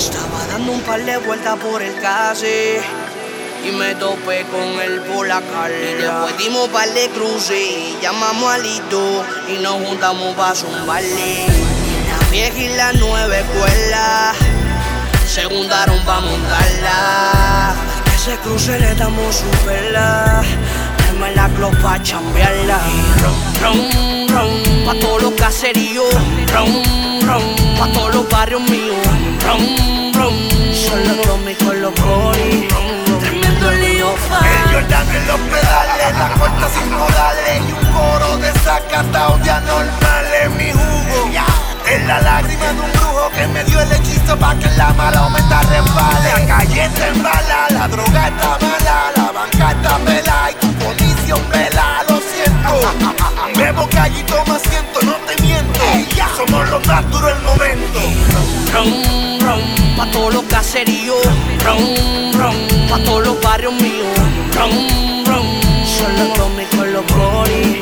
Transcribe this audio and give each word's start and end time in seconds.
Estaba 0.00 0.46
dando 0.46 0.72
un 0.72 0.80
par 0.80 1.04
de 1.04 1.18
vueltas 1.18 1.58
por 1.58 1.82
el 1.82 1.94
case 2.00 2.80
y 3.62 3.70
me 3.70 3.94
topé 3.96 4.46
con 4.50 4.80
el 4.80 5.02
por 5.02 5.28
la 5.28 5.42
calle. 5.42 5.92
Y 5.92 5.94
después 6.02 6.38
dimos 6.38 6.68
un 6.68 6.72
par 6.72 6.88
de 6.88 7.10
cruces 7.10 7.52
y 7.52 7.98
llamamos 8.00 8.50
a 8.50 8.56
Lito 8.56 9.22
y 9.46 9.58
nos 9.58 9.74
juntamos 9.74 10.34
para 10.34 10.54
zumbarle. 10.54 11.44
La 12.08 12.30
vieja 12.30 12.58
y 12.58 12.68
la 12.76 12.94
nueva 12.94 13.40
escuela 13.40 14.32
se 15.28 15.44
juntaron 15.44 16.02
para 16.06 16.20
montarla. 16.20 17.74
Que 18.06 18.18
se 18.18 18.36
cruce 18.38 18.78
le 18.78 18.94
damos 18.94 19.36
su 19.36 19.50
perla. 19.66 20.42
Dame 21.08 21.34
la 21.34 21.46
club 21.50 21.76
pa' 21.82 22.02
chambearla. 22.02 22.80
Y 22.88 23.60
ron, 23.62 24.19
pa' 24.86 24.94
todos 25.00 25.22
los 25.22 25.32
caseríos. 25.34 26.12
Ron, 26.52 26.82
ron, 27.26 27.42
pa' 27.78 27.92
todos 27.92 28.14
los 28.14 28.28
barrios 28.28 28.62
míos. 28.62 28.96
Ron, 29.44 30.14
ron, 30.14 30.74
solo 30.74 31.22
con 31.64 31.80
los 31.80 31.92
coris. 32.00 32.68
Tremendo 33.20 33.70
lío, 33.72 34.14
fa. 34.28 34.38
El 34.38 34.74
Jordan 34.74 35.16
en 35.16 35.26
los 35.26 35.40
pedales, 35.40 36.18
la 36.18 36.28
corta 36.38 36.68
sin 36.68 36.92
modales 36.92 37.62
y 37.68 37.72
un 37.72 37.92
coro 37.92 38.36
de 38.38 39.50
anormales. 39.50 40.50
Mi 40.56 40.72
jugo 40.72 41.30
es 41.86 42.06
la 42.06 42.20
lágrima 42.20 42.66
de 42.66 42.80
un 42.80 42.92
brujo 42.92 43.30
que 43.36 43.46
me 43.48 43.64
dio 43.64 43.80
el 43.80 43.92
hechizo 43.92 44.38
pa' 44.38 44.54
que 44.54 44.68
la 44.76 44.92
mala 44.94 45.20
aumenta 45.20 45.60
resbale. 45.62 46.30
La 46.32 46.46
calle 46.46 46.84
está 46.84 47.08
en 47.08 47.22
bala, 47.22 47.66
la 47.70 47.88
Natural 56.90 57.36
el 57.36 57.42
momento. 57.44 58.00
Ron, 58.72 59.40
ron, 59.40 59.96
pa' 59.96 60.10
todos 60.10 60.34
los 60.34 60.42
caseríos. 60.44 61.18
Ron, 61.64 61.78
ron, 62.36 62.56
pa' 62.88 62.98
todos 63.04 63.26
los 63.26 63.40
barrios 63.40 63.74
míos. 63.74 64.08
Ron, 64.54 64.70
ron, 65.24 65.46
solo 65.86 66.32
Tommy 66.34 66.64
con 66.76 66.92
los 66.92 67.04
coris. 67.12 67.78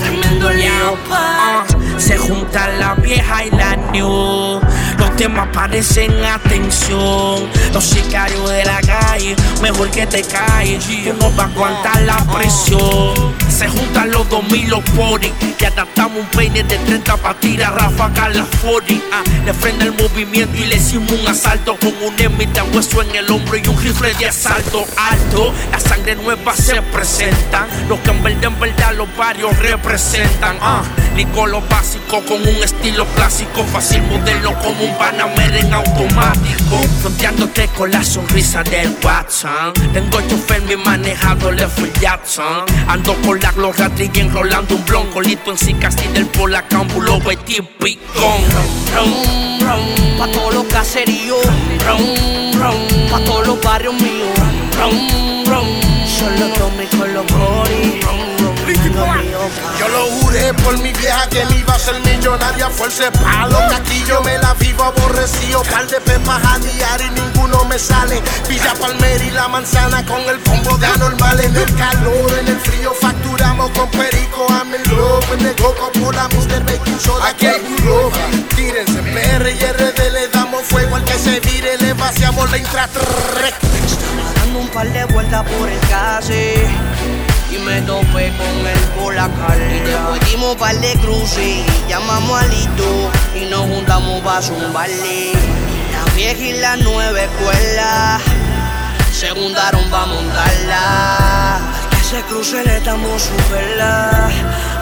Tremendo 0.00 0.50
lío, 0.50 0.96
pa. 1.08 1.64
Se 1.98 2.18
juntan 2.18 2.80
la 2.80 2.94
vieja 2.94 3.44
y 3.44 3.50
la 3.50 3.76
new. 3.92 4.60
Los 4.98 5.16
temas 5.16 5.48
parecen 5.52 6.12
atención. 6.24 7.48
Los 7.72 7.84
sicarios 7.84 8.50
de 8.50 8.64
la 8.64 8.80
calle, 8.80 9.36
mejor 9.62 9.88
que 9.90 10.06
te 10.06 10.22
calles. 10.22 10.84
Tú 10.84 11.14
no 11.20 11.30
vas 11.30 11.46
a 11.46 11.52
aguantar 11.52 12.02
la 12.02 12.16
presión. 12.32 13.34
Se 13.48 13.68
juntan 13.68 13.97
2000 14.28 14.70
los 14.70 14.84
pori. 14.90 15.32
Y 15.58 15.64
adaptamos 15.64 16.18
un 16.20 16.26
peine 16.26 16.62
de 16.62 16.78
30 16.78 17.16
para 17.16 17.38
tirar 17.40 17.74
ráfaga 17.74 18.26
a 18.26 18.28
la 18.30 18.44
40. 18.62 19.04
Ah, 19.12 19.22
le 19.44 19.52
frena 19.52 19.84
el 19.84 19.92
movimiento 19.92 20.56
y 20.56 20.66
le 20.66 20.76
hicimos 20.76 21.10
un 21.12 21.26
asalto 21.26 21.76
con 21.76 21.92
un 22.02 22.16
de 22.16 22.62
hueso 22.72 23.02
en 23.02 23.14
el 23.16 23.30
hombro 23.30 23.56
y 23.56 23.66
un 23.66 23.82
rifle 23.82 24.14
de 24.14 24.26
asalto 24.26 24.84
alto. 24.96 25.52
La 25.72 25.80
sangre 25.80 26.14
nueva 26.16 26.54
se 26.54 26.80
presenta. 26.82 27.66
Los 27.88 27.98
que 28.00 28.10
en 28.10 28.22
verdad, 28.22 28.44
en 28.44 28.60
verdad 28.60 28.94
los 28.94 29.16
barrios 29.16 29.56
representan. 29.58 30.58
Ah, 30.60 30.82
Nicolo 31.18 31.60
básico 31.62 32.22
con 32.28 32.40
un 32.42 32.62
estilo 32.62 33.04
clásico. 33.16 33.64
Fácil 33.72 34.02
modelo 34.02 34.56
como 34.60 34.84
un 34.84 34.96
Panamera 34.96 35.58
en 35.58 35.74
automático. 35.74 36.80
Fronteándote 37.00 37.66
con 37.76 37.90
la 37.90 38.04
sonrisa 38.04 38.62
del 38.62 38.94
Watson. 39.02 39.72
Tengo 39.92 40.20
chofer, 40.20 40.62
mi 40.62 40.76
manejador 40.76 41.56
le 41.56 41.66
fue 41.66 41.90
Jackson. 42.00 42.64
Ando 42.86 43.16
con 43.22 43.40
la 43.40 43.50
gloria 43.50 43.90
y 43.98 44.20
enrolando 44.20 44.76
un 44.76 44.84
blon. 44.84 45.08
Colito 45.08 45.50
en 45.50 45.58
sí 45.58 45.74
casi 45.74 46.06
del 46.06 46.28
típico. 46.28 46.46
Ron, 48.94 49.60
ron, 49.60 49.80
pa' 50.18 50.30
todos 50.30 50.54
los 50.54 50.66
caseríos. 50.66 51.44
Pa' 53.10 53.24
todos 53.24 53.44
los 53.44 53.60
barrios 53.60 53.94
míos. 53.94 54.38
Solo 56.06 56.46
Tommy 56.56 56.86
con 56.96 57.12
los 57.12 57.26
coris. 57.32 57.87
Yo 59.78 59.88
lo 59.88 60.06
juré 60.20 60.52
por 60.54 60.78
mi 60.78 60.92
vieja 60.92 61.28
que 61.28 61.44
me 61.46 61.58
iba 61.58 61.74
a 61.74 61.78
ser 61.78 62.00
millonaria. 62.00 62.68
Fuerza 62.70 63.10
palo, 63.12 63.58
que 63.68 63.74
aquí 63.74 64.04
yo 64.06 64.20
me 64.22 64.38
la 64.38 64.54
vivo 64.54 64.84
aborrecido. 64.84 65.62
Par 65.62 65.86
de 65.86 66.00
pepas 66.00 66.40
a 66.44 66.58
diario 66.58 67.06
y 67.06 67.20
ninguno 67.20 67.64
me 67.64 67.78
sale. 67.78 68.22
Villa 68.48 68.74
Palmer 68.74 69.22
y 69.22 69.30
la 69.30 69.48
manzana 69.48 70.04
con 70.06 70.20
el 70.22 70.38
combo 70.40 70.76
de 70.78 70.86
anormal. 70.86 71.40
En 71.40 71.56
el 71.56 71.74
calor, 71.76 72.38
en 72.40 72.48
el 72.48 72.60
frío 72.60 72.92
facturamos 72.94 73.70
con 73.70 73.88
perico. 73.90 74.46
I'm 74.48 74.74
in 74.74 74.96
love 74.96 75.30
with 75.30 75.42
the 75.42 75.54
Coca-Cola, 75.62 76.28
Mr. 76.28 76.64
Baking 76.64 77.00
Soda. 77.00 77.28
Aquí 77.28 77.46
hay 77.46 77.60
burro. 77.60 78.10
Tírense, 78.54 79.02
PR 79.02 79.50
y 79.50 79.58
RD 79.58 80.12
le 80.12 80.28
damos 80.28 80.62
fuego 80.62 80.96
al 80.96 81.04
que 81.04 81.18
se 81.18 81.40
vire. 81.40 81.78
Le 81.78 81.92
vaciamos 81.94 82.50
la 82.50 82.58
intra. 82.58 82.88
Dando 84.36 84.58
un 84.58 84.68
par 84.68 84.88
de 84.92 85.04
vueltas 85.06 85.44
por 85.44 85.68
el 85.68 85.80
case 85.88 86.66
y 87.50 87.58
me 87.58 87.80
topé 87.82 88.32
con 88.36 88.66
él 88.66 88.78
por 88.98 89.14
la 89.14 89.28
calle. 89.28 89.76
Y 89.76 89.80
después 89.80 90.20
dimos 90.30 90.52
un 90.52 90.58
par 90.58 90.74
de 90.76 90.92
cruces 90.94 91.38
y 91.38 91.64
llamamos 91.88 92.42
a 92.42 92.46
Lito 92.46 93.10
y 93.34 93.46
nos 93.46 93.62
juntamos 93.62 94.20
para 94.22 94.42
zumbarle. 94.42 95.32
La 95.92 96.12
vieja 96.14 96.40
y 96.40 96.52
la 96.60 96.76
nueva 96.76 97.20
escuela 97.20 98.20
se 99.12 99.30
juntaron 99.30 99.82
para 99.90 100.06
montarla. 100.06 101.56
Al 101.56 101.88
que 101.90 101.96
se 102.04 102.22
cruce 102.22 102.64
le 102.64 102.80
damos 102.80 103.22
su. 103.22 103.34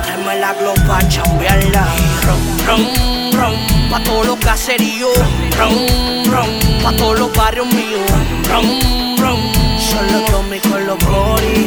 Tráeme 0.02 0.40
la 0.40 0.52
glow 0.54 0.74
pa' 0.86 1.06
chambearla. 1.08 1.86
Y 1.96 2.26
ron, 2.26 2.66
ron, 2.66 3.32
ron, 3.32 3.90
pa' 3.90 4.02
todos 4.02 4.26
los 4.26 4.38
caseríos. 4.38 5.16
Ron, 5.56 6.24
ron, 6.30 6.82
pa' 6.82 6.92
todos 6.96 7.18
los 7.18 7.32
barrios 7.32 7.66
míos. 7.66 8.10
Ron, 8.50 9.16
ron, 9.18 9.38
solo 9.80 10.24
con 10.70 10.86
los 10.86 11.04
coris. 11.04 11.65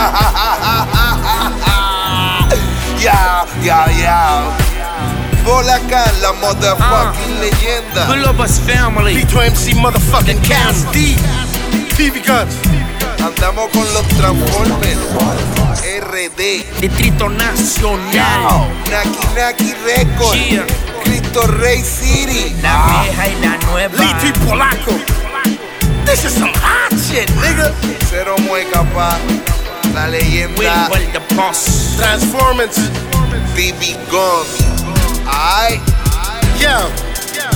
Ya, 3.62 3.86
ya. 3.92 4.40
Por 5.44 5.68
acá, 5.68 6.04
la 6.22 6.32
motherfucking 6.32 7.40
leyenda. 7.40 8.06
Good 8.06 8.18
love 8.24 8.40
us 8.40 8.58
family. 8.60 9.14
B2MC 9.22 9.74
motherfucking 9.74 10.40
Cast 10.42 10.90
D. 10.92 11.16
TV 11.96 12.20
Guns. 12.20 12.54
Andamos 13.22 13.68
con 13.72 13.84
los 13.92 14.06
Transformers. 14.16 14.98
RD. 16.00 16.80
Distrito 16.80 17.28
Nacional. 17.28 18.68
Naki 18.90 19.26
Naki 19.36 19.74
Records. 19.84 20.50
Yeah. 20.50 20.66
Cristo 21.04 21.46
Rey 21.46 21.82
City. 21.82 22.56
La 22.62 23.02
vieja 23.02 23.28
y 23.28 23.40
la 23.40 23.56
nueva. 23.68 23.94
Liti 23.98 24.32
Polaco. 24.40 24.92
This 26.06 26.24
is 26.24 26.32
some 26.32 26.52
hot 26.54 26.92
shit, 26.98 27.28
nigga. 27.42 27.72
Cero 28.08 28.36
mueca, 28.38 28.82
pa. 28.94 29.18
La 29.94 30.06
leyenda. 30.08 30.88
Will 30.90 31.12
the 31.12 31.20
boss. 31.34 31.96
Transformers. 31.96 32.76
BB 33.54 33.96
Guns. 34.10 34.64
Ay. 35.26 35.80
Yeah. 36.58 36.88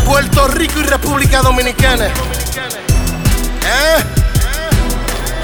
Puerto 0.04 0.48
Rico 0.48 0.80
y 0.80 0.82
República 0.82 1.42
Dominicana. 1.42 2.06
¿Eh? 2.06 4.04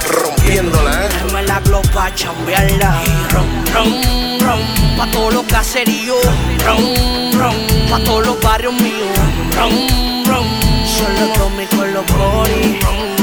Rompiéndola, 0.09 1.07
¿eh? 1.07 1.09
Tráeme 1.09 1.43
la 1.45 1.61
glow 1.61 1.83
pa' 1.95 2.15
chambearla. 2.15 3.03
Y 3.07 3.33
ron, 3.33 3.67
ron, 3.73 4.41
ron, 4.41 4.97
pa' 4.97 5.11
todos 5.13 5.35
los 5.35 5.45
caseríos. 5.45 6.19
Ron, 6.65 7.39
ron, 7.39 7.55
pa' 7.91 8.05
todos 8.05 8.27
los 8.27 8.41
barrios 8.41 8.75
míos. 8.75 9.09
Ron, 9.57 10.25
ron, 10.27 10.47
solo 10.87 11.33
Tommy 11.39 11.67
con 11.67 11.95
los 11.95 12.05
coris. 12.13 13.20